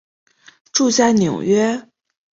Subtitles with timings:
[0.73, 1.87] 住在纽约。